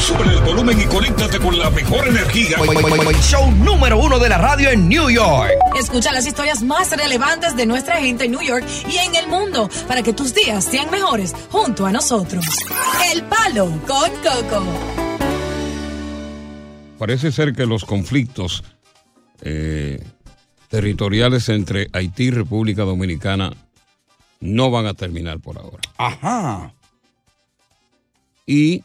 [0.00, 2.56] Sube el volumen y conéctate con la mejor energía.
[3.20, 5.52] Show número uno de la radio en New York.
[5.78, 9.68] Escucha las historias más relevantes de nuestra gente en New York y en el mundo
[9.86, 12.44] para que tus días sean mejores junto a nosotros.
[13.12, 14.64] El Palo con Coco.
[16.98, 18.64] Parece ser que los conflictos
[19.42, 20.02] eh,
[20.68, 23.52] territoriales entre Haití y República Dominicana
[24.40, 25.80] no van a terminar por ahora.
[25.98, 26.72] Ajá.
[28.46, 28.82] Y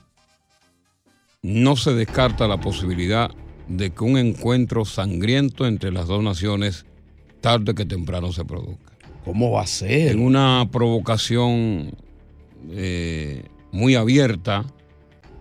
[1.46, 3.30] no se descarta la posibilidad
[3.68, 6.86] de que un encuentro sangriento entre las dos naciones
[7.40, 8.94] tarde que temprano se produzca.
[9.24, 10.14] ¿Cómo va a ser?
[10.14, 11.96] En una provocación
[12.72, 14.66] eh, muy abierta,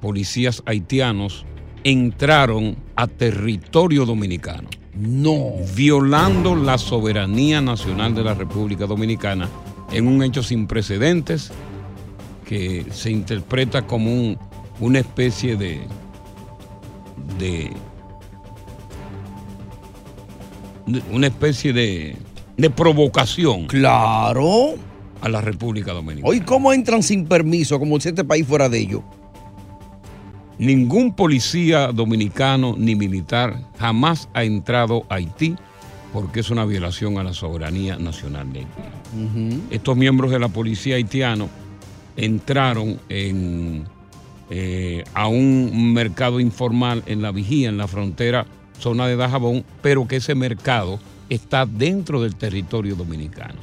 [0.03, 1.47] policías haitianos
[1.85, 4.69] entraron a territorio dominicano.
[4.95, 5.53] No.
[5.75, 9.49] Violando la soberanía nacional de la República Dominicana
[9.91, 11.51] en un hecho sin precedentes
[12.45, 14.39] que se interpreta como un,
[14.81, 15.81] una especie de,
[17.39, 17.73] de,
[21.11, 22.17] una especie de,
[22.57, 23.67] de provocación.
[23.67, 24.75] Claro.
[25.21, 26.29] A la República Dominicana.
[26.29, 29.03] Hoy, ¿cómo entran sin permiso como si este país fuera de ellos?
[30.59, 35.57] Ningún policía dominicano ni militar jamás ha entrado a Haití
[36.13, 39.61] porque es una violación a la soberanía nacional de Haití.
[39.71, 41.49] Estos miembros de la policía haitiano
[42.17, 43.85] entraron en,
[44.51, 48.47] eh, a un mercado informal en la vigía, en la frontera
[48.79, 50.99] zona de Dajabón, pero que ese mercado
[51.31, 53.59] está dentro del territorio dominicano.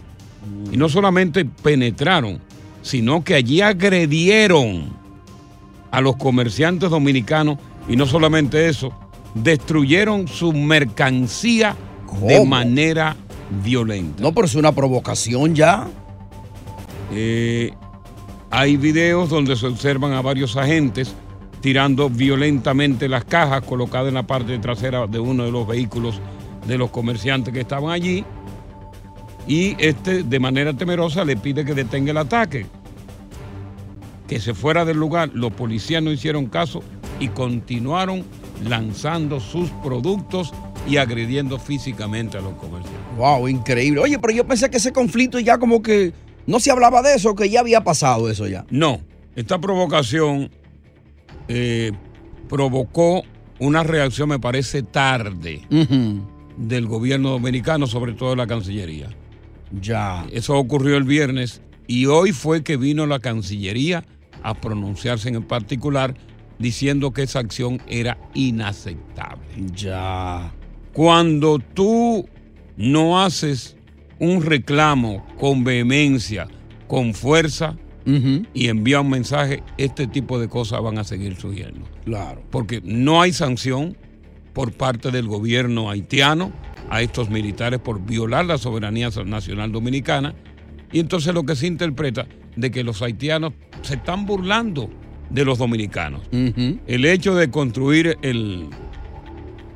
[0.72, 2.40] Y no solamente penetraron,
[2.81, 4.94] sino que allí agredieron
[5.92, 8.94] a los comerciantes dominicanos y no solamente eso,
[9.36, 11.75] destruyeron su mercancía
[12.25, 13.16] de manera
[13.63, 14.24] violenta.
[14.24, 15.88] No, pero es una provocación ya.
[17.13, 17.72] Eh,
[18.51, 21.16] hay videos donde se observan a varios agentes
[21.62, 26.19] tirando violentamente las cajas colocadas en la parte trasera de uno de los vehículos
[26.67, 28.25] de los comerciantes que estaban allí.
[29.47, 32.65] Y este, de manera temerosa, le pide que detenga el ataque.
[34.27, 35.31] Que se fuera del lugar.
[35.33, 36.83] Los policías no hicieron caso
[37.19, 38.24] y continuaron
[38.68, 40.53] lanzando sus productos
[40.88, 43.01] y agrediendo físicamente a los comerciantes.
[43.18, 44.01] Wow, increíble.
[44.01, 46.13] Oye, pero yo pensé que ese conflicto ya como que
[46.47, 48.65] no se hablaba de eso, que ya había pasado eso ya.
[48.69, 49.01] No,
[49.35, 50.51] esta provocación
[51.47, 51.91] eh,
[52.49, 53.23] provocó
[53.59, 55.61] una reacción, me parece, tarde
[56.57, 59.09] del gobierno dominicano, sobre todo de la Cancillería.
[59.79, 60.25] Ya.
[60.31, 64.03] Eso ocurrió el viernes y hoy fue que vino la Cancillería
[64.43, 66.15] a pronunciarse en particular
[66.57, 69.45] diciendo que esa acción era inaceptable.
[69.75, 70.53] Ya.
[70.93, 72.27] Cuando tú
[72.77, 73.77] no haces
[74.21, 76.47] un reclamo con vehemencia,
[76.88, 77.75] con fuerza
[78.53, 81.88] y envía un mensaje, este tipo de cosas van a seguir surgiendo.
[82.06, 82.44] Claro.
[82.50, 83.97] Porque no hay sanción
[84.53, 86.51] por parte del gobierno haitiano
[86.89, 90.35] a estos militares por violar la soberanía nacional dominicana.
[90.91, 94.89] Y entonces lo que se interpreta de que los haitianos se están burlando
[95.29, 96.21] de los dominicanos.
[96.31, 98.67] El hecho de construir el,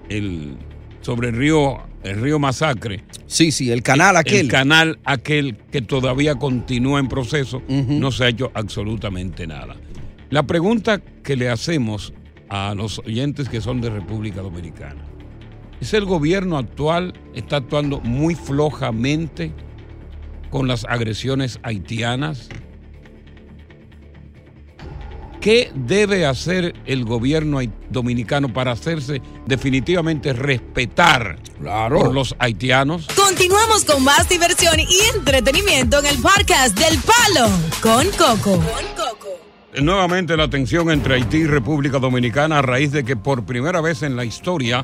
[0.10, 0.58] el
[1.02, 3.04] sobre el río el río Masacre.
[3.26, 4.42] Sí, sí, el canal aquel.
[4.42, 9.76] El canal aquel que todavía continúa en proceso, no se ha hecho absolutamente nada.
[10.30, 12.14] La pregunta que le hacemos
[12.50, 15.04] a los oyentes que son de República Dominicana.
[15.82, 19.52] ¿Es el gobierno actual está actuando muy flojamente
[20.50, 22.50] con las agresiones haitianas?
[25.46, 27.60] ¿Qué debe hacer el gobierno
[27.92, 33.06] dominicano para hacerse definitivamente respetar por los haitianos?
[33.16, 37.48] Continuamos con más diversión y entretenimiento en el podcast del Palo
[37.80, 38.60] con Coco.
[39.84, 44.02] Nuevamente la tensión entre Haití y República Dominicana a raíz de que por primera vez
[44.02, 44.84] en la historia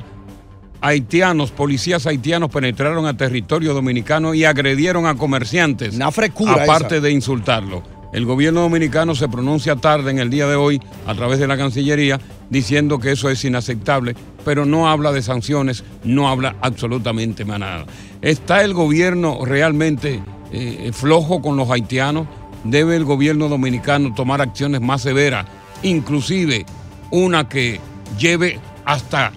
[0.80, 5.96] haitianos, policías haitianos penetraron a territorio dominicano y agredieron a comerciantes.
[5.96, 7.00] Una frecura Aparte esa.
[7.00, 8.01] de insultarlo.
[8.12, 11.56] El gobierno dominicano se pronuncia tarde en el día de hoy a través de la
[11.56, 12.20] Cancillería
[12.50, 14.14] diciendo que eso es inaceptable,
[14.44, 17.86] pero no habla de sanciones, no habla absolutamente nada.
[18.20, 20.20] ¿Está el gobierno realmente
[20.52, 22.26] eh, flojo con los haitianos?
[22.64, 25.46] ¿Debe el gobierno dominicano tomar acciones más severas,
[25.82, 26.66] inclusive
[27.10, 27.80] una que
[28.18, 29.32] lleve hasta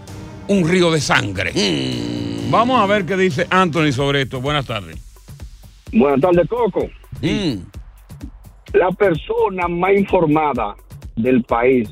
[0.49, 1.53] un río de sangre?
[2.49, 4.41] Vamos a ver qué dice Anthony sobre esto.
[4.41, 4.97] Buenas tardes.
[5.93, 6.89] Buenas tardes, Coco.
[8.75, 10.75] La persona más informada
[11.15, 11.89] del país,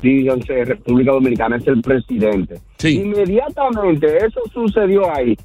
[0.00, 2.56] díganse República Dominicana, es el presidente.
[2.84, 5.36] Inmediatamente eso sucedió ahí.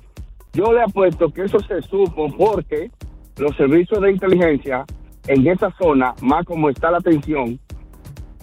[0.54, 2.90] Yo le apuesto que eso se supo porque
[3.38, 4.84] los servicios de inteligencia
[5.28, 7.60] en esa zona, más como está la tensión,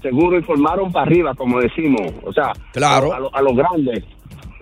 [0.00, 3.12] seguro informaron para arriba, como decimos, o sea, Claro.
[3.12, 4.04] a, a lo- a los grandes.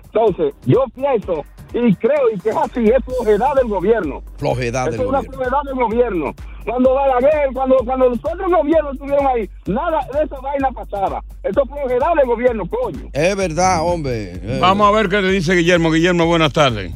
[0.05, 1.45] Entonces, yo pienso
[1.75, 4.23] y creo y que es así, es flojedad del gobierno.
[4.39, 5.37] Flojedad Eso del es una gobierno.
[5.37, 6.35] flojedad del gobierno.
[6.65, 11.23] Cuando Balaguer, cuando, cuando los otros gobiernos estuvieron ahí, nada de esa vaina pasaba.
[11.43, 13.09] Eso es flojedad del gobierno, coño.
[13.13, 14.59] Es verdad, hombre.
[14.61, 15.91] Vamos a ver qué le dice Guillermo.
[15.93, 16.93] Guillermo, buenas tardes.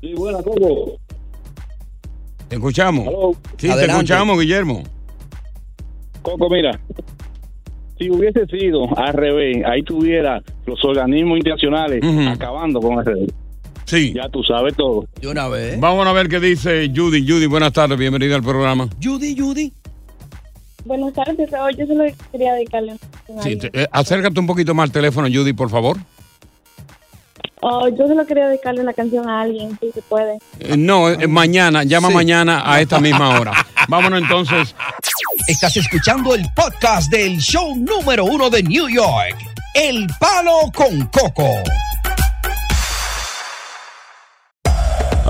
[0.00, 0.96] Sí, buenas Coco.
[2.48, 3.36] ¿Te escuchamos?
[3.56, 4.82] Sí, te escuchamos, Guillermo.
[6.22, 6.78] Coco, mira,
[7.98, 13.32] si hubiese sido al revés, ahí tuviera los organismos internacionales acabando con ese.
[13.84, 14.12] Sí.
[14.14, 15.06] Ya tú sabes todo.
[15.20, 15.78] De una vez.
[15.80, 17.26] Vamos a ver qué dice Judy.
[17.28, 18.88] Judy, buenas tardes, bienvenida al programa.
[19.02, 19.72] Judy, Judy.
[20.84, 21.48] Buenas tardes.
[21.78, 22.96] Yo solo quería dedicarle
[23.28, 25.96] una Sí, te- eh, acércate un poquito más al teléfono, Judy, por favor.
[27.64, 30.38] Oh, yo solo quería dedicarle una canción a alguien, si se puede.
[30.58, 32.14] Eh, no, eh, mañana, llama Sí.
[32.14, 33.52] mañana a esta misma hora.
[33.88, 34.74] Vámonos entonces.
[35.46, 39.36] Estás escuchando el podcast del show número uno de New York,
[39.74, 41.48] El Palo con Coco.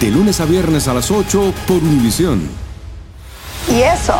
[0.00, 2.48] De lunes a viernes a las 8 por Univisión.
[3.70, 4.14] Y eso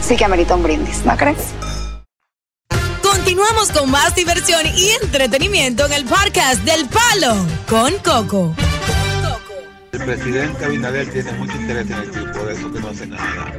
[0.00, 1.54] sí que amerita un brindis, ¿no crees?
[3.02, 7.36] Continuamos con más diversión y entretenimiento en el podcast del Palo
[7.68, 8.54] con Coco.
[9.92, 13.52] El presidente Abinader tiene mucho interés en el equipo, por eso que no hace nada.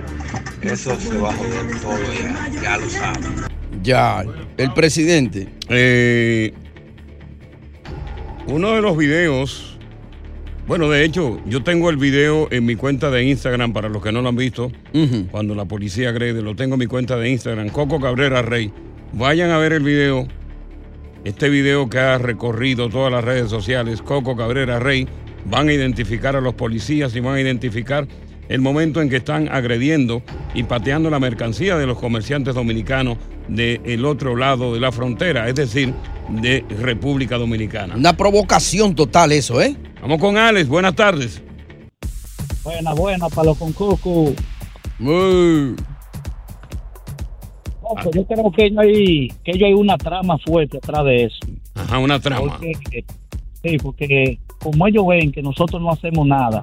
[0.62, 3.36] Eso se va a joder todo ya, ya lo saben.
[3.82, 4.24] Ya,
[4.58, 5.48] el presidente.
[5.70, 6.54] Eh,
[8.48, 9.71] uno de los videos,
[10.72, 14.14] bueno, de hecho, yo tengo el video en mi cuenta de Instagram para los que
[14.14, 14.72] no lo han visto,
[15.30, 18.72] cuando la policía agrede, lo tengo en mi cuenta de Instagram, Coco Cabrera Rey.
[19.12, 20.30] Vayan a ver el video,
[21.26, 25.10] este video que ha recorrido todas las redes sociales, Coco Cabrera Rey,
[25.44, 28.08] van a identificar a los policías y van a identificar
[28.52, 30.22] el momento en que están agrediendo
[30.54, 33.18] y pateando la mercancía de los comerciantes dominicanos
[33.48, 35.94] del otro lado de la frontera, es decir,
[36.30, 37.96] de República Dominicana.
[37.96, 39.78] Una provocación total eso, ¿eh?
[40.02, 41.42] Vamos con Alex, buenas tardes.
[42.62, 44.34] Buena, buena, palo con coco.
[45.00, 45.76] Muy.
[47.82, 51.40] Coco, yo creo que no hay, que ellos hay una trama fuerte atrás de eso.
[51.76, 52.58] Ajá, una trama.
[52.60, 53.06] Porque,
[53.64, 56.62] sí, porque como ellos ven que nosotros no hacemos nada,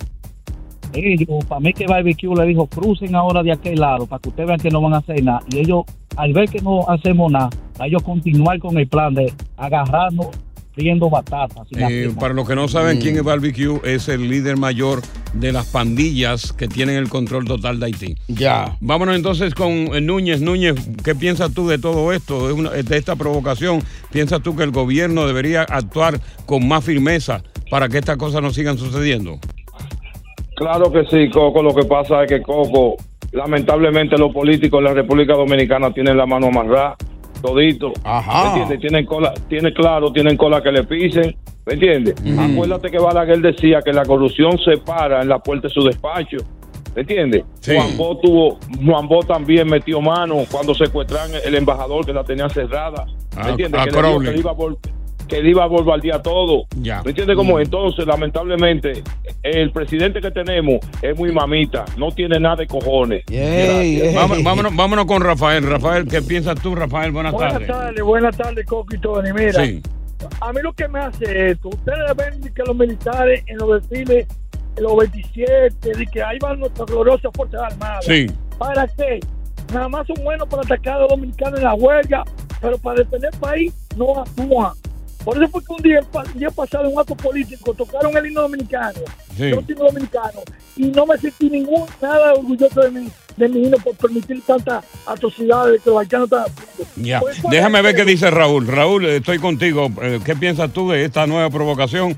[0.95, 4.47] ellos, para mí que Barbecue le dijo, crucen ahora de aquel lado para que ustedes
[4.49, 5.41] vean que no van a hacer nada.
[5.51, 5.83] Y ellos,
[6.17, 10.29] al ver que no hacemos nada, a ellos continuar con el plan de agarrarnos
[10.75, 11.67] friendo batatas.
[11.77, 13.01] Eh, para los que no saben Mm.
[13.01, 15.03] quién es Barbecue, es el líder mayor
[15.35, 18.15] de las pandillas que tienen el control total de Haití.
[18.29, 18.77] Ya.
[18.81, 20.41] Vámonos entonces con eh, Núñez.
[20.41, 23.83] Núñez, ¿qué piensas tú de todo esto, de, una- de esta provocación?
[24.13, 28.51] ¿Piensas tú que el gobierno debería actuar con más firmeza para que estas cosas no
[28.51, 29.41] sigan sucediendo?
[30.59, 31.63] Claro que sí, Coco.
[31.63, 32.97] Lo que pasa es que Coco,
[33.31, 36.97] lamentablemente los políticos en la República Dominicana tienen la mano amarrada,
[37.41, 37.93] todito.
[38.03, 38.43] Ajá.
[38.43, 38.81] ¿Me entiendes?
[38.81, 41.37] Tienen cola, tienen claro, tienen cola que le pisen.
[41.65, 42.17] ¿Me entiendes?
[42.37, 46.39] Acuérdate que Balaguer decía que la corrupción se para en la puerta de su despacho.
[46.97, 47.45] ¿Me entiendes?
[47.65, 52.49] Juan Bo tuvo, Juan Bo también metió mano cuando secuestraron el embajador que la tenía
[52.49, 53.07] cerrada.
[53.45, 53.85] ¿Me entiendes?
[53.85, 54.57] que, le dijo que le iba a
[55.29, 56.65] que le iba a bombardear todo.
[56.81, 57.03] Ya.
[57.03, 57.57] ¿Me entiendes cómo?
[57.57, 57.61] Mm.
[57.61, 59.03] Entonces, lamentablemente,
[59.43, 63.25] el presidente que tenemos es muy mamita, no tiene nada de cojones.
[64.15, 65.63] Vámonos, vámonos, vámonos con Rafael.
[65.65, 67.13] Rafael, ¿qué piensas tú, Rafael?
[67.13, 67.69] Buenas, Buenas tardes.
[67.69, 69.33] tardes, buenas tardes, Coco y Tony.
[69.33, 69.83] Mira, Sí.
[70.41, 74.27] a mí lo que me hace esto, ustedes ven que los militares en los desfiles,
[74.77, 78.05] en los 27, de que ahí van nuestras gloriosas Fuerzas Armadas.
[78.05, 78.27] Sí.
[78.59, 79.21] ¿Para qué?
[79.73, 82.25] Nada más son buenos para atacar a los dominicanos en la huelga,
[82.61, 84.73] pero para defender el país no actúan.
[85.29, 86.01] Por eso fue que un día,
[86.33, 88.99] un día pasado en un acto político tocaron el himno dominicano,
[89.37, 89.43] Sí.
[89.43, 90.41] el himno dominicano,
[90.75, 94.83] y no me sentí ningún nada orgulloso de mi, de mi himno por permitir tantas
[95.05, 96.47] atrocidades que los haitianos están.
[96.97, 97.21] Ya.
[97.21, 98.67] Pues, ¿cuál Déjame ver el- qué dice Raúl.
[98.67, 99.89] Raúl, estoy contigo.
[100.01, 102.17] Eh, ¿Qué piensas tú de esta nueva provocación?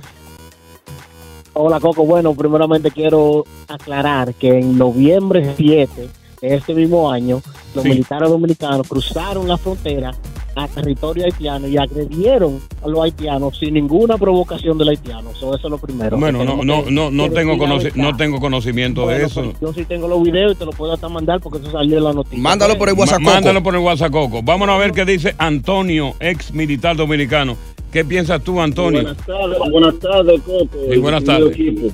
[1.55, 6.09] Hola Coco, bueno, primeramente quiero aclarar que en noviembre 7
[6.41, 7.43] de este mismo año,
[7.75, 7.91] los Sí.
[7.91, 10.13] militares dominicanos cruzaron la frontera
[10.57, 15.33] a territorio haitiano y agredieron a los haitianos sin ninguna provocación del haitiano.
[15.35, 16.19] So, eso es lo primero.
[16.19, 17.57] Bueno, Que no, no, que- no, no que tengo
[17.95, 19.43] no tengo conocimiento de eso.
[19.45, 21.99] pues, yo sí tengo los videos y te los puedo hasta mandar porque eso salió
[21.99, 22.39] en la noticia.
[22.39, 23.21] Mándalo por el WhatsApp.
[23.21, 24.43] Mándalo por el WhatsApp, Coco.
[24.43, 27.57] Vámonos a ver qué dice Antonio, ex militar dominicano.
[27.93, 29.03] ¿Qué piensas tú, Antonio?
[29.03, 30.79] Buenas tardes, buenas tardes, Coco.
[30.93, 31.53] Sí, buenas tardes.
[31.53, 31.89] equipo.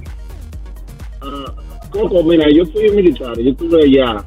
[1.21, 1.53] Ah,
[1.91, 4.25] Coco, mira, yo fui militar, yo estuve allá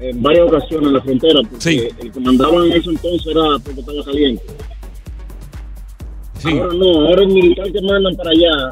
[0.00, 3.80] en varias ocasiones en la frontera, porque el que mandaban en ese entonces era porque
[3.80, 4.42] estaba caliente.
[6.44, 8.70] Ahora no, ahora el militar que mandan para allá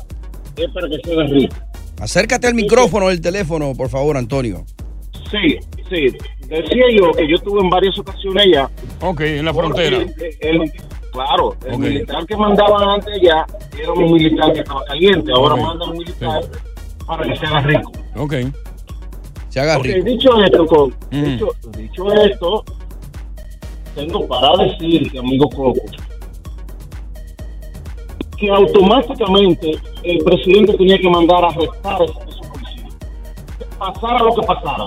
[0.56, 1.56] es para que se haga rico.
[2.00, 4.64] Acércate al micrófono del teléfono, por favor, Antonio.
[5.30, 5.56] Sí,
[5.90, 6.16] sí.
[6.46, 8.70] Decía yo que yo estuve en varias ocasiones allá.
[9.00, 9.98] Ok, en la frontera.
[10.40, 10.72] El-
[11.10, 13.44] claro, el militar que mandaban antes allá
[13.82, 15.32] era un militar que estaba caliente.
[15.34, 15.60] Ahora Ok.
[15.62, 16.42] mandan un militar
[17.04, 17.92] para que se haga rico.
[18.16, 18.34] Ok.
[19.56, 20.04] Se haga Ok, rico.
[20.04, 21.24] dicho esto, Mm.
[21.24, 21.48] dicho,
[21.78, 22.64] dicho esto,
[23.94, 25.80] tengo para decir que, amigo Coco,
[28.36, 32.16] que automáticamente el presidente tenía que mandar a arrestar a esos
[32.52, 32.96] policías.
[33.78, 34.86] Pasara lo que pasara.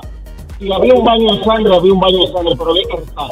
[0.59, 3.31] Si había un baño de sangre, había un baño de sangre, pero había que arrestar.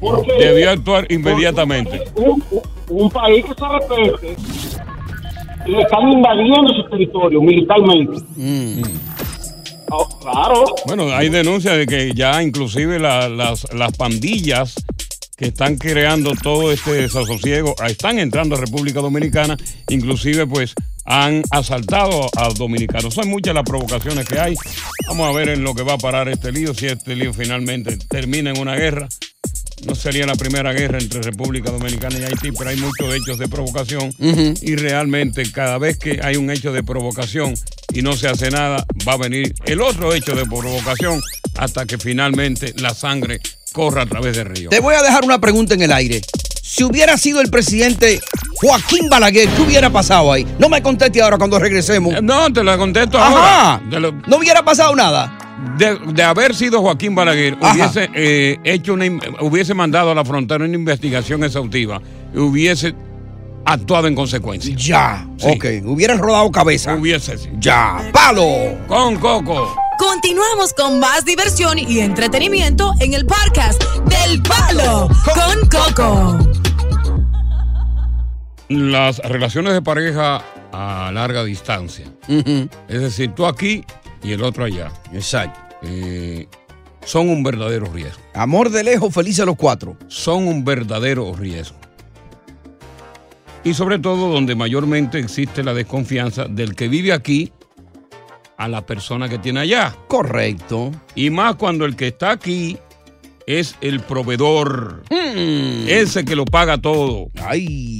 [0.00, 0.32] ¿Por qué?
[0.32, 2.02] Debió actuar inmediatamente.
[2.16, 2.42] un,
[2.88, 4.36] un país que se respete
[5.66, 8.18] le están invadiendo su territorio militarmente.
[10.00, 10.64] Ah, claro.
[10.86, 14.74] Bueno, hay denuncias de que ya inclusive la- las, las pandillas
[15.36, 19.56] que están creando todo este desasosiego están entrando a República Dominicana,
[19.88, 20.74] inclusive pues
[21.06, 23.12] han asaltado a dominicanos.
[23.14, 24.54] Son muchas las provocaciones que hay.
[25.08, 27.96] Vamos a ver en lo que va a parar este lío, si este lío finalmente
[28.08, 29.08] termina en una guerra.
[29.86, 33.48] No sería la primera guerra entre República Dominicana y Haití, pero hay muchos hechos de
[33.48, 34.12] provocación
[34.62, 37.54] y realmente cada vez que hay un hecho de provocación
[37.94, 41.20] y no se hace nada, va a venir el otro hecho de provocación
[41.56, 43.40] hasta que finalmente la sangre
[43.72, 44.68] corra a través del río.
[44.70, 46.20] Te voy a dejar una pregunta en el aire.
[46.62, 48.20] Si hubiera sido el presidente
[48.54, 50.46] Joaquín Balaguer, ¿qué hubiera pasado ahí?
[50.58, 52.20] No me conteste ahora cuando regresemos.
[52.22, 53.74] No, te la contesto Ajá.
[53.74, 54.00] ahora.
[54.00, 55.38] Lo- No hubiera pasado nada.
[55.78, 59.06] de, de haber sido Joaquín Balaguer, hubiese eh, hecho una,
[59.40, 62.00] hubiese mandado a la frontera una investigación exhaustiva
[62.34, 62.94] y hubiese
[63.64, 64.74] actuado en consecuencia.
[64.76, 65.48] Ya, Sí.
[65.50, 65.64] ok.
[65.86, 66.94] Hubieran rodado cabeza.
[66.94, 67.48] Hubiese, sí.
[67.58, 68.46] Ya, palo.
[68.88, 69.74] Con Coco.
[69.98, 76.38] Continuamos con más diversión y entretenimiento en el podcast del Palo con Coco.
[78.68, 80.42] Las relaciones de pareja
[80.72, 82.06] a larga distancia.
[82.28, 83.84] Es decir, tú aquí
[84.22, 84.90] y el otro allá.
[85.12, 85.60] Exacto.
[85.82, 86.48] Eh,
[87.04, 88.20] son un verdadero riesgo.
[88.34, 89.96] Amor de lejos, felices los cuatro.
[90.08, 91.76] Son un verdadero riesgo.
[93.64, 97.50] Y sobre todo donde mayormente existe la desconfianza del que vive aquí
[98.58, 99.96] a la persona que tiene allá.
[100.08, 100.90] Correcto.
[101.14, 102.76] Y más cuando el que está aquí
[103.46, 105.02] es el proveedor.
[105.10, 107.28] Ese que lo paga todo.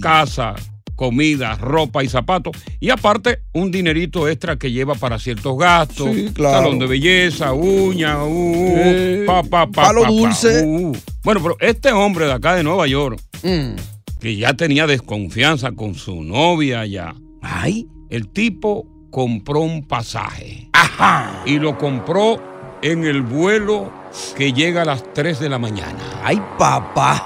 [0.03, 0.55] Casa,
[0.97, 2.57] comida, ropa y zapatos.
[2.79, 6.09] Y aparte, un dinerito extra que lleva para ciertos gastos.
[6.15, 6.59] Sí, claro.
[6.65, 10.63] Salón de belleza, uña, uh, Eh, pa, pa, pa, palo pa, pa, dulce.
[10.65, 10.93] uh.
[11.25, 13.75] Bueno, pero este hombre de acá de Nueva York, Mm.
[14.25, 17.15] Que ya tenía desconfianza con su novia allá.
[17.43, 17.87] Ay.
[18.09, 20.71] El tipo compró un pasaje.
[20.73, 21.43] Ajá.
[21.45, 22.41] Y lo compró
[22.81, 23.93] en el vuelo
[24.35, 25.99] que llega a las 3 de la mañana.
[26.23, 27.23] Ay, papá.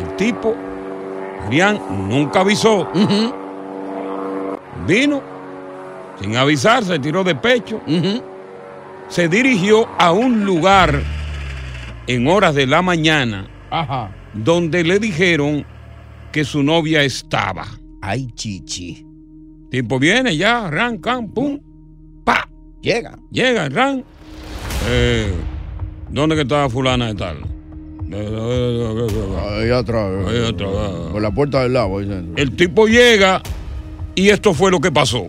[0.00, 0.56] El tipo,
[1.50, 1.78] Rian,
[2.08, 2.88] nunca avisó.
[4.86, 5.22] Vino
[6.18, 7.82] sin avisar, se tiró de pecho.
[9.08, 11.02] Se dirigió a un lugar
[12.06, 14.10] en horas de la mañana Ajá.
[14.34, 15.64] Donde le dijeron
[16.32, 17.66] que su novia estaba.
[18.00, 19.06] Ay, chichi.
[19.70, 21.58] Tipo viene ya, ran, can, pum,
[22.24, 22.48] pa.
[22.80, 23.18] Llega.
[23.30, 24.04] Llega, ran.
[24.88, 25.32] Eh,
[26.10, 27.36] ¿Dónde que estaba fulana de tal?
[28.12, 30.26] Ahí atrás.
[30.28, 30.70] Ahí atrás.
[31.10, 31.98] Por la puerta del lado.
[31.98, 32.42] ahí dentro.
[32.42, 33.40] El tipo llega
[34.14, 35.28] y esto fue lo que pasó.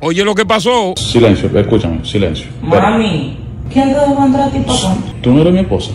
[0.00, 0.94] Oye lo que pasó.
[0.96, 2.46] Silencio, escúchame, silencio.
[2.62, 3.38] Mami,
[3.72, 4.96] ¿quién te dejó entrar a ti, papá?
[5.22, 5.92] ¿Tú no eres mi esposa?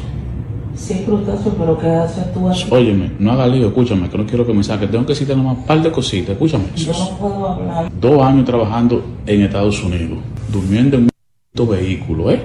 [0.80, 2.66] Sí, Frutoso, pero ¿qué haces tú aquí?
[2.72, 4.90] Óyeme, no hagas lío, escúchame, que no quiero que me saques.
[4.90, 6.66] Tengo que decirte nomás un par de cositas, escúchame.
[6.76, 7.92] Yo no puedo hablar.
[8.00, 10.18] Dos años trabajando en Estados Unidos,
[10.52, 11.10] durmiendo en
[11.60, 12.42] un vehículo, ¿eh?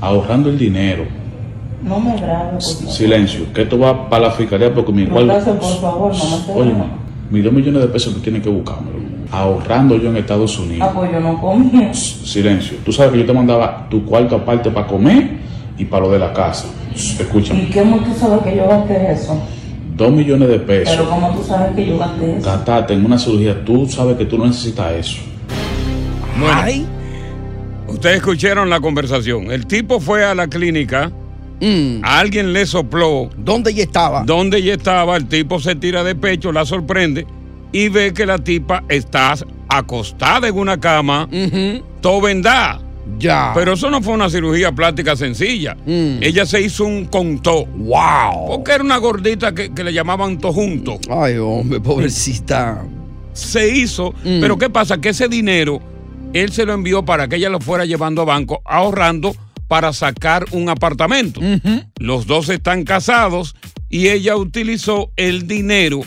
[0.00, 1.04] Ahorrando el dinero.
[1.82, 2.64] No me grabes.
[2.64, 5.26] Silencio, que esto va para la fiscalía porque mi igual.
[5.26, 6.84] Por favor, no me Óyeme,
[7.30, 9.04] mis dos millones de pesos tú tienes que buscármelo.
[9.30, 10.88] Ahorrando yo en Estados Unidos.
[10.88, 11.92] Ah, pues yo no comí.
[11.92, 12.78] Silencio.
[12.82, 15.43] Tú sabes que yo te mandaba tu cuarto aparte para comer
[15.78, 16.68] y para lo de la casa.
[16.94, 17.64] Escúchame.
[17.64, 19.42] ¿Y cómo tú sabes que yo gasté eso?
[19.96, 20.94] Dos millones de pesos.
[20.96, 22.46] Pero ¿cómo tú sabes que yo gasté eso?
[22.46, 23.64] Gatate en una cirugía.
[23.64, 25.22] Tú sabes que tú no necesitas eso.
[26.38, 26.86] Bueno,
[27.88, 29.50] ustedes escucharon la conversación.
[29.50, 31.10] El tipo fue a la clínica.
[32.02, 33.30] A alguien le sopló.
[33.38, 34.22] ¿Dónde ella estaba?
[34.24, 35.16] ¿Dónde ella estaba?
[35.16, 37.26] El tipo se tira de pecho, la sorprende
[37.74, 39.34] y ve que la tipa está
[39.68, 41.28] acostada en una cama,
[42.00, 42.80] todo vendada.
[43.18, 43.52] Ya.
[43.54, 45.76] Pero eso no fue una cirugía plástica sencilla.
[45.86, 47.66] Ella se hizo un contó.
[47.66, 48.48] ¡Wow!
[48.48, 50.98] Porque era una gordita que, que le llamaban tojunto.
[51.10, 52.84] Ay, hombre, pobrecita.
[53.32, 54.14] Se hizo.
[54.22, 55.00] Pero ¿qué pasa?
[55.00, 55.80] Que ese dinero
[56.34, 59.34] él se lo envió para que ella lo fuera llevando a banco, ahorrando
[59.68, 61.40] para sacar un apartamento.
[61.98, 63.54] Los dos están casados
[63.88, 66.00] y ella utilizó el dinero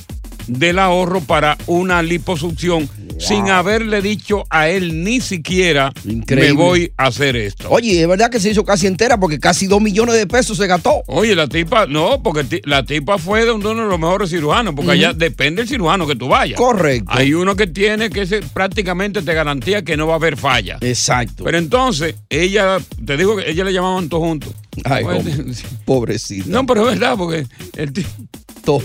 [0.48, 6.50] del ahorro para una liposucción sin haberle dicho a él ni siquiera Increíble.
[6.50, 7.68] me voy a hacer esto.
[7.70, 10.68] Oye, es verdad que se hizo casi entera porque casi dos millones de pesos se
[10.68, 11.02] gastó.
[11.08, 14.92] Oye, la tipa, no, porque la tipa fue de uno de los mejores cirujanos, porque
[14.92, 16.58] allá depende del cirujano que tú vayas.
[16.58, 17.10] Correcto.
[17.12, 20.78] Hay uno que tiene que ese prácticamente te garantía que no va a haber falla.
[20.82, 21.44] Exacto.
[21.44, 24.54] Pero entonces, ella, te digo que ella le llamaban todos juntos.
[24.84, 25.54] Ay, Pues, hombre,
[25.86, 26.46] pobrecita.
[26.50, 28.06] No, pero es verdad, porque el ti-
[28.68, 28.80] Todo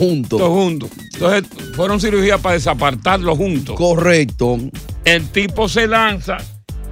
[0.50, 0.88] junto.
[1.14, 3.76] Entonces, fueron cirugías para desapartarlos juntos.
[3.76, 4.58] Correcto.
[5.04, 6.38] El tipo se lanza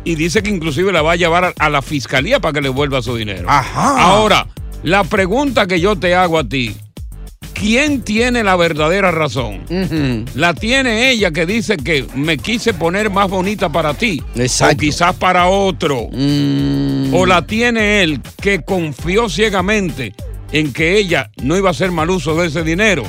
[0.03, 2.69] y dice que inclusive la va a llevar a, a la fiscalía para que le
[2.69, 3.49] vuelva su dinero.
[3.49, 4.03] Ajá.
[4.03, 4.49] Ahora,
[4.83, 6.75] la pregunta que yo te hago a ti,
[7.53, 9.61] ¿quién tiene la verdadera razón?
[10.35, 14.21] La tiene ella que dice que me quise poner más bonita para ti.
[14.35, 14.75] Exacto.
[14.75, 16.09] O quizás para otro.
[17.13, 20.13] O la tiene él que confió ciegamente
[20.53, 23.05] en que ella no iba a hacer mal uso de ese dinero.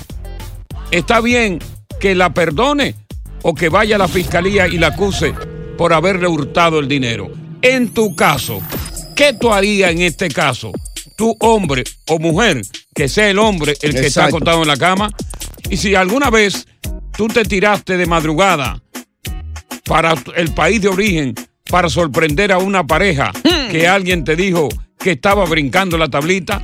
[0.91, 1.59] Está bien
[1.99, 2.95] que la perdone
[3.43, 5.33] o que vaya a la fiscalía y la acuse
[5.77, 7.31] por haberle hurtado el dinero.
[7.61, 8.61] En tu caso,
[9.15, 10.71] ¿qué tú harías en este caso?
[11.15, 12.61] Tu hombre o mujer,
[12.93, 14.37] que sea el hombre el que está Exacto.
[14.37, 15.09] acostado en la cama.
[15.69, 16.67] Y si alguna vez
[17.15, 18.81] tú te tiraste de madrugada
[19.85, 21.35] para el país de origen
[21.69, 23.31] para sorprender a una pareja
[23.71, 24.69] que alguien te dijo
[25.01, 26.61] que estaba brincando la tablita,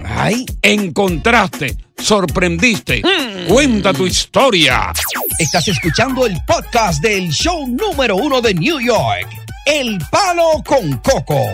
[0.61, 3.01] encontraste, sorprendiste.
[3.47, 4.93] Cuenta tu historia.
[5.39, 9.27] Estás escuchando el podcast del show número uno de New York,
[9.65, 11.53] El Palo con Coco.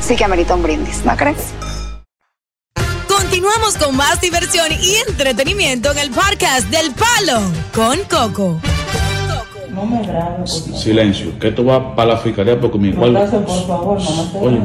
[0.00, 1.52] sí que amerita un brindis, ¿no crees?
[3.08, 7.40] Continuamos con más diversión y entretenimiento en el podcast del Palo
[7.74, 8.60] con Coco.
[9.74, 10.46] No me.
[10.46, 13.12] Silencio, que esto va para la fiscalía porque mi igual.
[13.12, 14.58] Por favor, no Oye,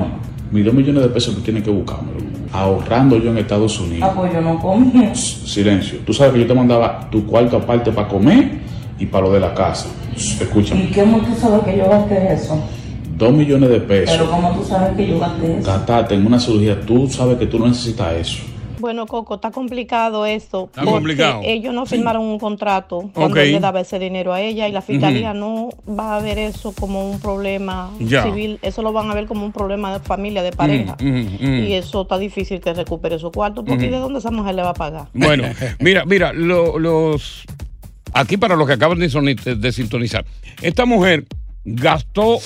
[0.52, 2.20] mis dos millones de pesos tú tienes que buscármelo.
[2.54, 4.10] Ahorrando yo en Estados Unidos.
[4.10, 5.16] Ah, pues yo no comí.
[5.16, 6.00] Silencio.
[6.06, 8.60] Tú sabes que yo te mandaba tu cuarto aparte para comer
[9.00, 9.88] y para lo de la casa.
[10.16, 10.84] Escúchame.
[10.84, 12.62] ¿Y cómo tú sabes que yo gasté eso?
[13.22, 14.18] Dos millones de pesos.
[14.18, 15.68] Pero ¿cómo tú sabes que yo gasté eso?
[15.72, 18.44] Gastarte en una cirugía, tú sabes que tú no necesitas eso.
[18.80, 20.64] Bueno, Coco, está complicado esto.
[20.66, 21.42] Está porque complicado.
[21.44, 23.44] Ellos no firmaron un contrato cuando Ok.
[23.44, 26.74] él le daba ese dinero a ella y la fiscalía no va a ver eso
[26.74, 28.24] como un problema Ya.
[28.24, 28.58] civil.
[28.64, 30.98] Eso lo van a ver como un problema de familia, de pareja.
[31.00, 33.92] Y eso está difícil que recupere su cuarto porque.
[33.92, 35.10] ¿de dónde esa mujer le va a pagar?
[35.14, 35.44] Bueno,
[35.80, 37.44] mira, mira, lo- los
[38.14, 40.26] aquí para los que acaban de, de sintonizar,
[40.64, 41.28] esta mujer
[41.64, 42.40] gastó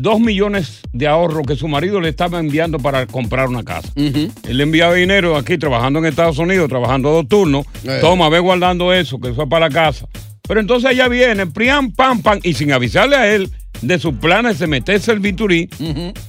[0.00, 3.88] dos millones de ahorro que su marido le estaba enviando para comprar una casa.
[3.96, 7.66] Él le enviaba dinero aquí trabajando en Estados Unidos, trabajando dos turnos.
[7.84, 7.98] Eh.
[8.00, 10.06] Toma, ve guardando eso, que eso es para la casa.
[10.46, 14.58] Pero entonces ella viene, priam, pam, pam, y sin avisarle a él de sus planes
[14.58, 15.68] de meterse el biturí,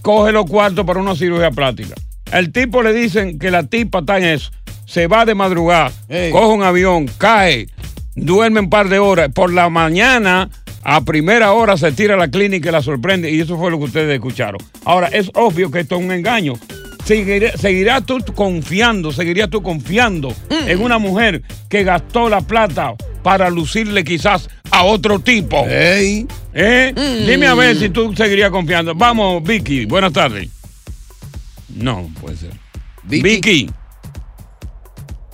[0.02, 1.96] coge los cuartos para una cirugía plástica.
[2.32, 4.52] El tipo le dicen que la tipa está en eso.
[4.86, 5.92] Se va de madrugada,
[6.32, 7.68] coge un avión, cae,
[8.16, 9.30] duerme un par de horas.
[9.34, 10.50] Por la mañana,
[10.84, 13.32] a primera hora, se tira a la clínica y la sorprende.
[13.32, 14.60] Y eso fue lo que ustedes escucharon.
[14.86, 16.54] Ahora, es obvio que esto es un engaño.
[17.06, 23.50] Seguirá- seguirás tú confiando, seguirías tú confiando en una mujer que gastó la plata para
[23.52, 25.66] lucirle quizás a otro tipo.
[26.58, 26.94] ¿Eh?
[27.28, 28.96] Dime a ver si tú seguirías confiando.
[28.96, 30.50] Vamos, Vicky, buenas tardes.
[31.76, 32.52] No, puede ser.
[33.04, 33.22] Vicky.
[33.24, 33.70] Vicky.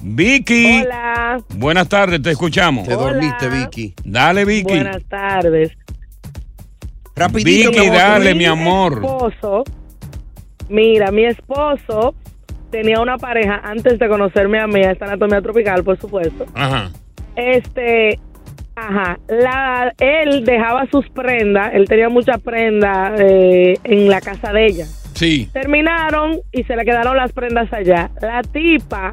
[0.04, 1.44] Hola.
[1.56, 2.88] Buenas tardes, te escuchamos.
[2.88, 3.70] Te dormiste, Hola.
[4.04, 4.64] Dale, Vicky.
[4.64, 5.72] Buenas tardes.
[7.34, 8.94] Vicky, Como dale, mi mi amor.
[8.94, 9.64] Esposo,
[10.70, 12.16] mira, mi esposo
[12.72, 16.46] tenía una pareja antes de conocerme a mí, esta anatomía tropical, por supuesto.
[16.56, 16.90] Ajá.
[17.36, 18.18] Este,
[18.76, 24.66] ajá, la, él dejaba sus prendas, él tenía muchas prendas eh, en la casa de
[24.66, 24.86] ella.
[25.14, 25.50] Sí.
[25.54, 28.10] Terminaron y se le quedaron las prendas allá.
[28.22, 29.12] La tipa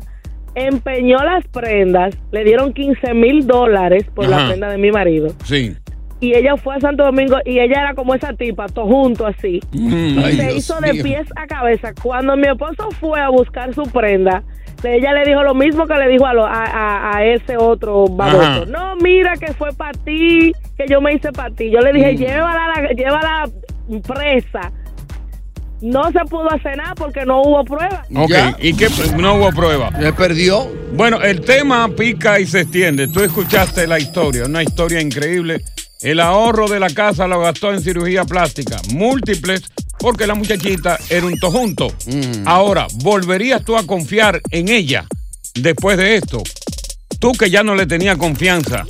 [0.55, 4.43] empeñó las prendas, le dieron 15 mil dólares por Ajá.
[4.43, 5.29] la prenda de mi marido.
[5.45, 5.77] Sí.
[6.21, 9.61] Y ella fue a Santo Domingo y ella era como esa tipa, todo junto así.
[9.73, 10.19] Mm.
[10.19, 11.03] y Ay, se Dios hizo de mío.
[11.05, 11.93] pies a cabeza.
[12.03, 14.43] Cuando mi esposo fue a buscar su prenda,
[14.83, 18.07] ella le dijo lo mismo que le dijo a, lo- a, a- a ese otro
[18.09, 18.41] baboso.
[18.43, 18.65] Ajá.
[18.67, 21.71] No, mira que fue para ti, que yo me hice para ti.
[21.71, 22.17] Yo le dije, Mm.
[22.17, 23.45] llévala, la- llévala
[24.07, 24.73] presa.
[25.81, 28.05] No se pudo hacer nada porque no hubo prueba.
[28.14, 28.88] Ok, ¿y qué?
[29.17, 29.91] No hubo prueba.
[29.99, 30.67] ¿Le perdió?
[30.95, 33.09] Bueno, el tema pica y se extiende.
[33.09, 35.62] Tú escuchaste la historia, una historia increíble.
[36.01, 39.62] El ahorro de la casa lo gastó en cirugía plástica, múltiples,
[39.99, 41.93] porque la muchachita era un tojunto.
[42.45, 45.07] Ahora, ¿volverías tú a confiar en ella
[45.55, 46.43] después de esto?
[47.19, 48.85] Tú que ya no le tenías confianza,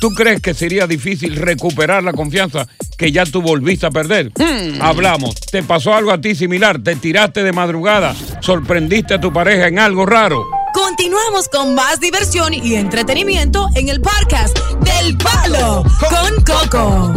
[0.00, 4.32] ¿tú crees que sería difícil recuperar la confianza que ya tú volviste a perder?
[4.80, 5.34] Hablamos.
[5.34, 6.78] ¿Te pasó algo a ti similar?
[6.82, 8.14] ¿Te tiraste de madrugada?
[8.40, 10.44] ¿Sorprendiste a tu pareja en algo raro?
[10.72, 17.14] Continuamos con más diversión y entretenimiento en el podcast del Palo con Coco.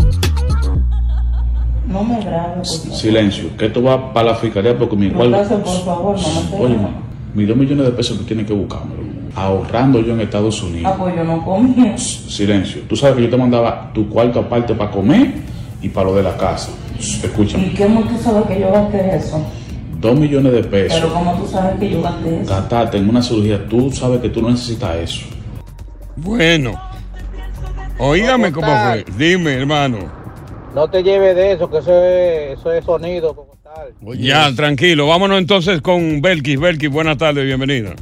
[1.88, 2.84] No me grabes.
[2.94, 5.32] Silencio, que esto va para la fiscalía porque mi igual.
[5.32, 6.78] Por favor, no me Oye, grabando.
[6.78, 6.90] ma,
[7.34, 9.00] mis dos millones de pesos tú tienes que buscármelo.
[9.36, 10.92] Ahorrando yo en Estados Unidos.
[10.94, 11.98] Ah, pues yo no comí.
[11.98, 12.82] Silencio.
[12.88, 15.34] Tú sabes que yo te mandaba tu cuarto aparte para comer
[15.82, 16.72] y para lo de la casa.
[16.98, 17.68] Escúchame.
[17.68, 19.46] ¿Y cómo tú sabes que yo gasté eso?
[20.00, 21.00] Dos millones de pesos.
[21.00, 22.50] Pero ¿cómo tú sabes que yo gasté eso?
[22.50, 25.26] Gastarte en una cirugía, tú sabes que tú no necesitas eso.
[26.16, 26.80] Bueno.
[27.98, 29.06] Oígame cómo fue.
[29.18, 29.98] Dime, hermano.
[30.74, 33.36] No te lleves de eso, que eso es, eso es sonido.
[33.36, 34.16] como está.
[34.18, 35.08] Ya, tranquilo.
[35.08, 36.60] Vámonos entonces con Belkis.
[36.60, 37.96] Belkis, buenas tardes, bienvenida.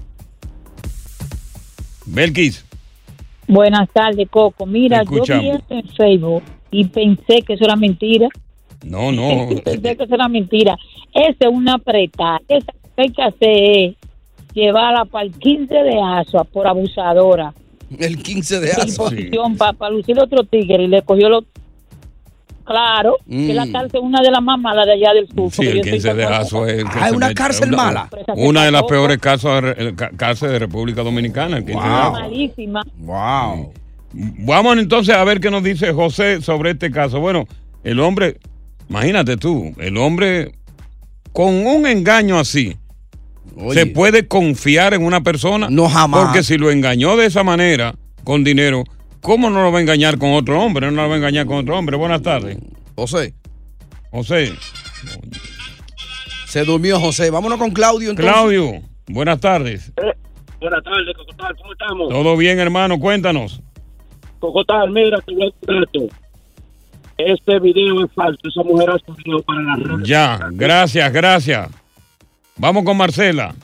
[2.05, 2.63] Belkis.
[3.47, 4.65] Buenas tardes, Coco.
[4.65, 8.27] Mira, yo vi esto en Facebook y pensé que eso era mentira.
[8.85, 9.49] No, no.
[9.63, 10.77] Pensé que eso era mentira.
[11.13, 12.39] Esa es una preta.
[12.47, 13.95] Esa lo que hay que hacer es
[14.53, 17.53] llevarla para el 15 de Asua por abusadora.
[17.97, 19.09] El 15 de Asua.
[19.09, 21.43] posición para lucir otro tigre y le cogió los...
[22.65, 23.71] Claro, que la Mm.
[23.71, 25.49] cárcel una de las más malas de allá del sur.
[25.51, 26.23] Sí, el yo soy 15 de.
[26.25, 28.09] Azo es Ah, se una cárcel una- mala.
[28.35, 31.57] Una de las peores de, ca- cárceles de República Dominicana.
[31.59, 32.11] el 15 de Azo.
[32.11, 32.83] Malísima.
[32.97, 33.71] Wow.
[34.19, 37.19] Vamos entonces a ver qué nos dice José sobre este caso.
[37.19, 37.45] Bueno,
[37.83, 38.39] el hombre,
[38.89, 40.53] imagínate tú, el hombre
[41.33, 42.77] con un engaño así,
[43.57, 43.79] Oye.
[43.79, 45.67] ¿se puede confiar en una persona?
[45.69, 46.25] No, jamás.
[46.25, 48.85] Porque si lo engañó de esa manera, con dinero,
[49.21, 50.87] ¿cómo no lo va a engañar con otro hombre?
[50.87, 51.95] No lo va a engañar con otro hombre.
[51.95, 52.57] Buenas tardes.
[52.95, 53.35] José.
[54.09, 54.51] José.
[56.47, 57.29] Se durmió José.
[57.29, 58.33] Vámonos con Claudio entonces.
[58.33, 59.93] Claudio, buenas tardes.
[60.59, 62.09] Buenas tardes, ¿cómo estamos?
[62.09, 62.97] ¿Todo bien, hermano?
[62.99, 63.61] Cuéntanos.
[64.39, 66.15] Cocotal, mira, te voy a decir esto.
[67.17, 70.03] Este video es falso, esa mujer ha subido para la red.
[70.03, 71.69] Ya, gracias, gracias.
[72.57, 73.55] Vamos con Marcela.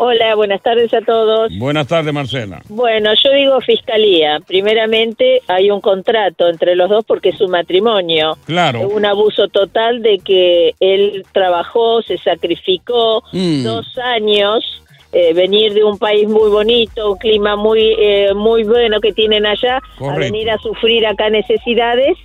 [0.00, 1.50] Hola, buenas tardes a todos.
[1.58, 2.62] Buenas tardes, Marcela.
[2.68, 4.38] Bueno, yo digo fiscalía.
[4.46, 8.36] Primeramente hay un contrato entre los dos porque es un matrimonio.
[8.46, 8.88] Claro.
[8.88, 13.64] Un abuso total de que él trabajó, se sacrificó Mm.
[13.64, 14.64] dos años.
[15.12, 19.46] Eh, venir de un país muy bonito, un clima muy eh, muy bueno que tienen
[19.46, 22.16] allá, a venir a sufrir acá necesidades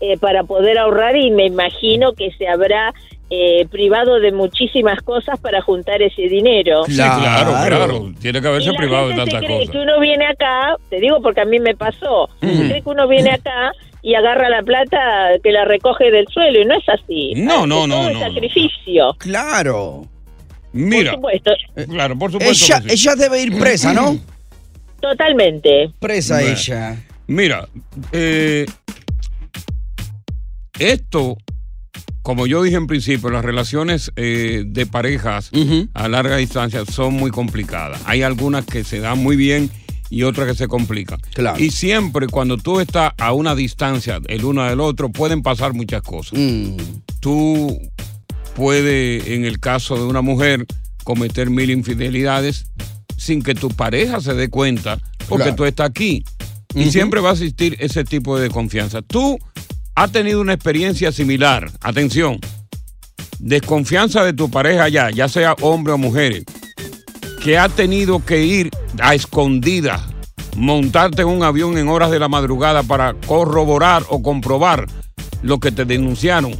[0.00, 2.94] eh, para poder ahorrar y me imagino que se habrá
[3.30, 6.84] eh, privado de muchísimas cosas para juntar ese dinero.
[6.86, 8.12] Claro, claro.
[8.20, 9.72] Tiene que haberse Y la privado de gente tantas cree cosas.
[9.72, 13.30] que uno viene acá, te digo porque a mí me pasó, cree que uno viene
[13.30, 17.32] acá y agarra la plata que la recoge del suelo y no es así.
[17.36, 18.20] No, no, no, el no, no.
[18.20, 19.14] sacrificio.
[19.18, 20.02] Claro.
[20.78, 21.12] Mira.
[21.12, 21.50] Por supuesto.
[21.88, 22.64] Claro, por supuesto.
[22.64, 23.06] Ella, que sí.
[23.08, 24.18] ella debe ir presa, ¿no?
[25.00, 25.90] Totalmente.
[25.98, 26.50] Presa Bueno.
[26.50, 27.04] ella.
[27.26, 27.68] Mira,
[28.12, 28.64] eh,
[30.78, 31.36] esto,
[32.22, 35.50] como yo dije en principio, las relaciones eh, de parejas
[35.94, 38.00] a larga distancia son muy complicadas.
[38.06, 39.70] Hay algunas que se dan muy bien
[40.10, 41.20] y otras que se complican.
[41.34, 41.62] Claro.
[41.62, 46.02] Y siempre cuando tú estás a una distancia el uno del otro, pueden pasar muchas
[46.02, 46.38] cosas.
[46.38, 46.76] Mm.
[47.20, 47.78] Tú
[48.58, 50.66] puedes, en el caso de una mujer,
[51.04, 52.66] cometer mil infidelidades
[53.16, 55.56] sin que tu pareja se dé cuenta porque Claro.
[55.56, 56.24] tú estás aquí.
[56.74, 59.00] Y siempre va a existir ese tipo de desconfianza.
[59.00, 59.38] Tú
[59.94, 62.40] has tenido una experiencia similar, atención,
[63.38, 66.42] desconfianza de tu pareja allá, ya sea hombre o mujer,
[67.42, 70.02] que ha tenido que ir a escondidas,
[70.56, 74.86] montarte en un avión en horas de la madrugada para corroborar o comprobar
[75.42, 76.52] lo que te denunciaron,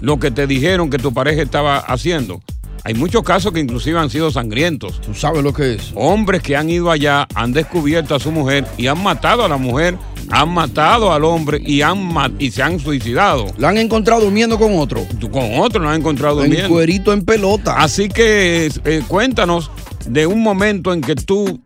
[0.00, 2.40] lo que te dijeron que tu pareja estaba haciendo.
[2.86, 5.00] Hay muchos casos que inclusive han sido sangrientos.
[5.00, 5.92] Tú sabes lo que es.
[5.94, 9.56] Hombres que han ido allá, han descubierto a su mujer y han matado a la
[9.56, 9.96] mujer,
[10.30, 13.46] han matado al hombre y, han y se han suicidado.
[13.56, 15.06] La han encontrado durmiendo con otro.
[15.30, 16.68] Con otro lo han encontrado En durmiendo.
[16.68, 17.76] cuerito en pelota.
[17.78, 19.70] Así que eh, cuéntanos
[20.06, 21.62] de un momento en que tú,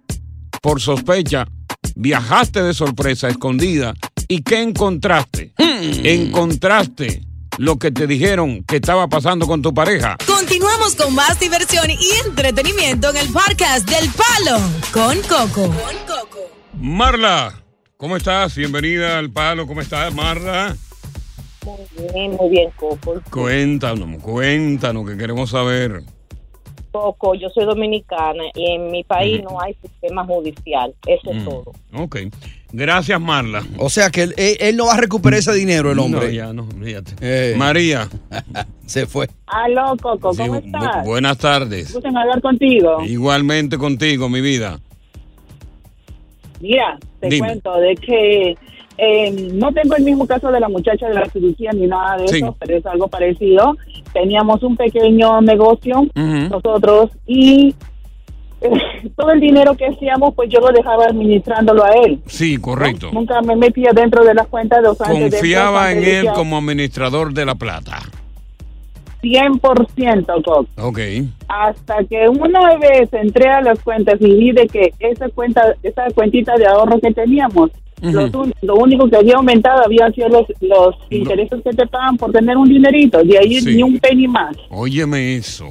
[0.62, 1.48] por sospecha,
[1.96, 3.94] viajaste de sorpresa, escondida,
[4.28, 5.52] y qué encontraste.
[5.58, 7.22] Encontraste
[7.56, 10.16] lo que te dijeron que estaba pasando con tu pareja.
[10.26, 14.60] Continuamos con más diversión y entretenimiento en el podcast del Palo
[14.92, 15.74] con Coco.
[16.74, 17.60] Marla,
[17.96, 18.54] ¿cómo estás?
[18.54, 19.66] Bienvenida al palo.
[19.66, 20.76] ¿Cómo estás, Marla?
[21.64, 23.20] Muy bien, muy bien, Coco.
[23.30, 26.04] Cuéntanos, cuéntanos, que queremos saber.
[26.90, 30.94] Coco, yo soy dominicana y en mi país no hay sistema judicial.
[31.07, 31.44] Eso es Mm.
[31.44, 31.72] todo.
[31.94, 32.16] Ok.
[32.72, 33.62] Gracias, Marla.
[33.79, 36.27] O sea que él, él- él no va a recuperar ese dinero, el hombre.
[36.27, 37.12] No, ya no, fíjate.
[37.20, 37.55] Eh.
[37.57, 38.09] María.
[38.87, 39.29] Se fue.
[39.46, 41.05] Aló, Coco, Sí, ¿cómo bu- estás?
[41.07, 41.92] buenas tardes.
[41.92, 43.03] Gusto en hablar contigo.
[43.05, 44.79] Igualmente contigo, mi vida.
[46.61, 47.46] Mira, te Dime.
[47.46, 48.57] cuento de que
[48.98, 52.28] eh, no tengo el mismo caso de la muchacha de la cirugía ni nada de
[52.28, 52.37] Sí.
[52.38, 53.76] eso, pero es algo parecido.
[54.12, 57.74] Teníamos un pequeño negocio nosotros y
[58.61, 58.70] eh,
[59.16, 62.20] todo el dinero que hacíamos, pues yo lo dejaba administrándolo a él.
[62.26, 63.11] Sí, correcto.
[63.12, 66.58] Nunca me metía dentro de las cuentas de los antes de Confiaba en él como
[66.58, 67.98] administrador de la plata.
[69.22, 70.66] 100%, Coco.
[70.76, 70.98] Ok.
[71.48, 76.04] hasta que una vez entré a las cuentas y vi de que esa cuenta, esa
[76.14, 78.30] cuentita de ahorro que teníamos, Los
[78.62, 82.56] lo único que había aumentado habían sido los, los intereses que te pagan por tener
[82.56, 83.74] un dinerito, de ahí Sí.
[83.76, 85.66] ni un penny más, Óyeme eso.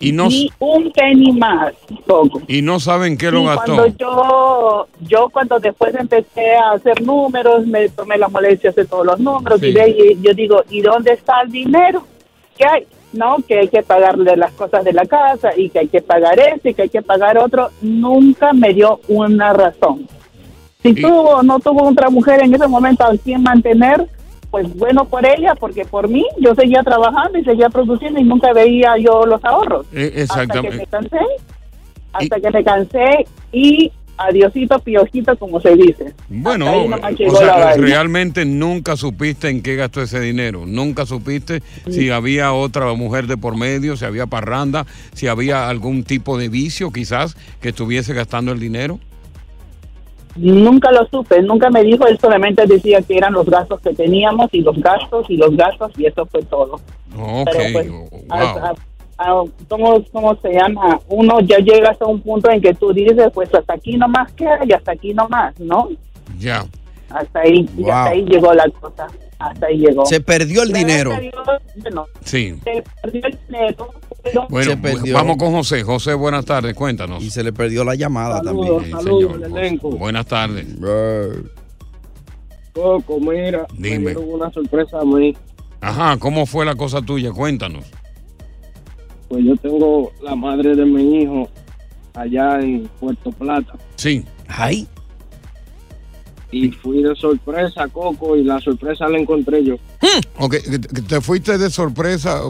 [0.00, 1.72] Y no, ni un penny más,
[2.06, 2.42] Coco.
[2.46, 3.74] y no saben qué lo Y gastó.
[3.76, 8.86] Cuando yo, yo cuando después empecé a hacer números, me tomé la molestia de hacer
[8.86, 9.66] todos los números Sí.
[9.68, 12.04] y, de ahí yo digo, ¿y dónde está el dinero?
[12.58, 12.86] ¿qué hay?
[13.12, 16.38] No, que hay que pagarle las cosas de la casa y que hay que pagar
[16.38, 17.70] esto y que hay que pagar otro.
[17.80, 20.06] Nunca me dio una razón.
[20.84, 24.06] Si tuvo o no tuvo otra mujer en ese momento a quien mantener,
[24.50, 28.52] pues bueno por ella, porque por mí yo seguía trabajando y seguía produciendo y nunca
[28.52, 29.86] veía yo los ahorros.
[29.92, 30.68] Eh, exactamente.
[30.68, 31.26] Hasta que me cansé,
[32.12, 36.12] hasta que me cansé y adiosito piojito, como se dice.
[36.28, 40.66] Bueno, o sea, realmente nunca supiste en qué gastó ese dinero.
[40.66, 46.04] Nunca supiste si había otra mujer de por medio, si había parranda, si había algún
[46.04, 49.00] tipo de vicio quizás que estuviese gastando el dinero.
[50.36, 54.48] Nunca lo supe, nunca me dijo, él solamente decía que eran los gastos que teníamos
[54.52, 56.80] y los gastos y los gastos y eso fue todo.
[57.10, 58.10] Pero, pues, wow.
[58.30, 58.74] a- a-
[59.18, 60.98] a- ¿cómo, ¿Cómo se llama?
[61.08, 64.58] Uno ya llega hasta un punto en que tú dices, pues hasta aquí nomás queda
[64.68, 65.88] y hasta aquí nomás, ¿no?
[66.38, 66.64] Ya.
[67.10, 67.92] Hasta ahí, y Wow.
[67.92, 69.06] hasta ahí llegó la cosa,
[69.38, 70.06] hasta ahí llegó.
[70.06, 71.12] Se perdió el dinero.
[71.12, 71.34] a Dios,
[71.76, 72.54] bueno, Sí.
[72.64, 73.88] se perdió el dinero,
[74.22, 75.14] pero- Bueno, perdió.
[75.14, 75.82] vamos con José.
[75.82, 77.22] José, buenas tardes, cuéntanos.
[77.22, 78.90] Y se le perdió la llamada Saludos, también.
[78.92, 79.90] saludos, el elenco.
[79.90, 80.66] Buenas tardes.
[82.72, 83.98] Coco, mira, Dime.
[83.98, 85.36] me dieron una sorpresa a mí.
[85.80, 87.30] Ajá, ¿cómo fue la cosa tuya?
[87.30, 87.84] Cuéntanos.
[89.28, 91.48] Pues yo tengo la madre de mi hijo
[92.14, 93.74] allá en Puerto Plata.
[93.96, 94.24] Sí.
[94.48, 94.88] Ay.
[96.56, 99.74] Y fui de sorpresa, Coco, y la sorpresa la encontré yo.
[100.38, 102.40] Ok, que te- fuiste de sorpresa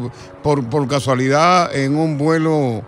[0.43, 2.83] por, por casualidad en un vuelo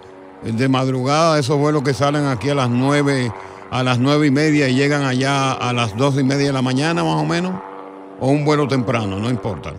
[0.44, 3.32] de madrugada, esos vuelos que salen aquí a las nueve,
[3.70, 6.62] a las nueve y media y llegan allá a las dos y media de la
[6.62, 7.54] mañana más o menos,
[8.20, 9.72] o un vuelo temprano, no importa.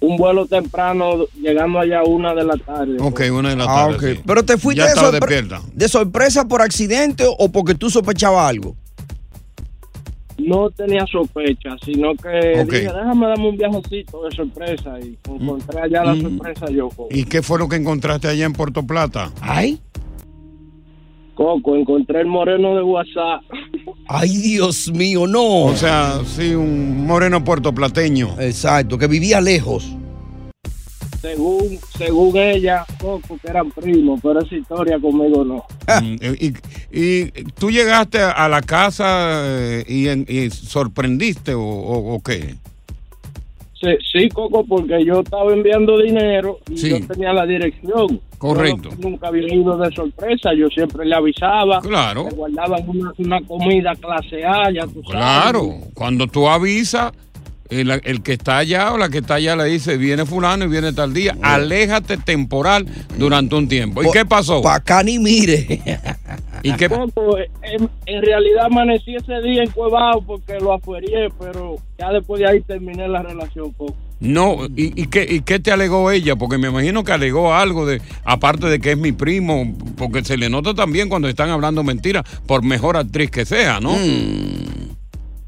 [0.00, 2.96] Un vuelo temprano, llegando allá a una de la tarde.
[3.00, 3.94] Ok, una de la Ah, tarde.
[4.12, 4.16] ok.
[4.16, 4.22] sí.
[4.24, 5.60] Pero te fuiste Ya de, sorpre- despierta.
[5.74, 8.76] de sorpresa por accidente o porque tú sospechabas algo.
[10.38, 14.94] No tenía sospecha, sino que dije, déjame darme un viajecito de sorpresa.
[15.00, 16.20] Y encontré allá la Mm.
[16.22, 17.08] sorpresa yo, Coco.
[17.10, 19.32] ¿Y qué fue lo que encontraste allá en Puerto Plata?
[19.40, 19.80] Ay.
[21.34, 23.42] Coco, encontré el moreno de WhatsApp.
[24.08, 25.64] Ay, Dios mío, no.
[25.66, 28.34] O sea, sí, un moreno puertoplateño.
[28.40, 29.88] Exacto, que vivía lejos.
[31.20, 35.64] Según, según ella, Coco, que eran primos, pero esa historia conmigo no.
[36.00, 36.52] Mm, y,
[36.92, 42.54] y tú llegaste a la casa eh, y, y sorprendiste o, o- o qué?
[43.80, 46.90] Sí, sí, Coco, porque yo estaba enviando dinero y Sí.
[46.90, 48.20] yo tenía la dirección.
[48.36, 48.90] Correcto.
[48.90, 51.80] Yo nunca había ido de sorpresa, yo siempre le avisaba.
[51.80, 52.24] Claro.
[52.24, 55.10] Me guardaban una, una comida clase A, ya tú sabes.
[55.10, 57.12] Claro, cuando tú avisas,
[57.70, 60.68] el, el que está allá o la que está allá le dice, viene fulano y
[60.68, 64.02] viene tal día, aléjate temporal durante un tiempo.
[64.02, 64.62] ¿Y qué pasó?
[64.62, 65.80] Pa' acá ni mire.
[66.62, 66.88] ¿Y qué?
[66.88, 72.40] Coco, en, en realidad amanecí ese día en Cuevao porque lo afuerié, pero ya después
[72.40, 73.94] de ahí terminé la relación, Coco.
[74.20, 76.34] No, ¿y, y qué, ¿y qué te alegó ella?
[76.34, 80.36] Porque me imagino que alegó algo de, aparte de que es mi primo, porque se
[80.36, 83.94] le nota también cuando están hablando mentiras, por mejor actriz que sea, ¿no?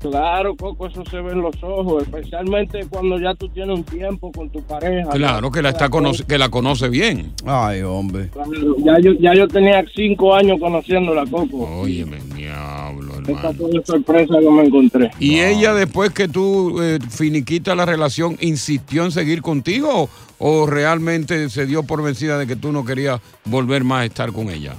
[0.01, 4.33] Claro, Coco, eso se ve en los ojos, especialmente cuando ya tú tienes un tiempo
[4.33, 5.11] con tu pareja.
[5.11, 7.35] Claro, que la, está conoce, que la conoce bien.
[7.45, 8.31] Ay, hombre.
[8.31, 11.69] Claro, ya yo, ya yo tenía cinco años conociéndola, Coco.
[11.83, 15.11] Óyeme, diablo, Esta fue la sorpresa que me encontré.
[15.21, 20.09] ¿Y ella después que tú eh, finiquitas la relación, insistió en seguir contigo o,
[20.39, 24.33] o realmente se dio por vencida de que tú no querías volver más a estar
[24.33, 24.73] con ella?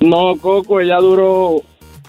[0.00, 1.62] No, Coco, ella duró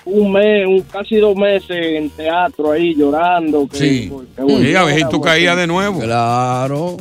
[0.09, 3.67] un mes, un, casi dos meses en teatro ahí llorando.
[3.67, 4.11] Que, Sí.
[4.35, 5.99] que Sí, a tú caías de nuevo.
[5.99, 6.97] Claro.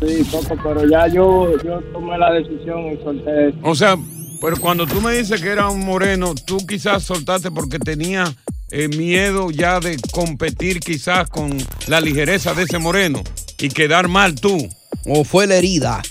[0.00, 3.58] Sí, Coco, pero ya yo, yo tomé la decisión y solté eso.
[3.62, 3.96] O sea,
[4.40, 8.34] pero cuando tú me dices que era un moreno, tú quizás soltaste porque tenías
[8.72, 13.22] eh, miedo ya de competir quizás con la ligereza de ese moreno
[13.58, 14.58] y quedar mal tú.
[15.06, 16.02] O fue la herida.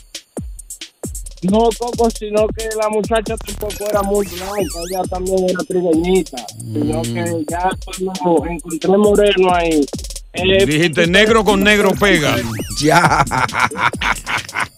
[1.44, 6.38] No, Coco, sino que la muchacha tampoco era muy blanca, ella también era trigueñita.
[6.60, 9.86] Sino que ya cuando encontré moreno ahí.
[10.34, 12.36] eh, Dijiste negro con negro pega.
[12.80, 13.26] Ya.